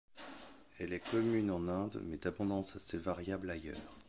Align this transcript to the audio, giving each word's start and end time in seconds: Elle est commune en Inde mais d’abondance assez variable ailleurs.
Elle 0.79 0.93
est 0.93 1.09
commune 1.11 1.51
en 1.51 1.67
Inde 1.67 2.01
mais 2.03 2.17
d’abondance 2.17 2.75
assez 2.75 2.97
variable 2.97 3.51
ailleurs. 3.51 3.79